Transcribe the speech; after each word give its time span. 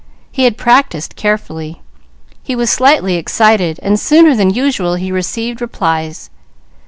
He 0.31 0.45
had 0.45 0.57
practised 0.57 1.15
carefully, 1.15 1.83
he 2.41 2.55
was 2.55 2.71
slightly 2.71 3.17
excited, 3.17 3.79
and 3.83 3.99
sooner 3.99 4.33
than 4.35 4.49
usual 4.49 4.95
he 4.95 5.11
received 5.11 5.61
replies. 5.61 6.31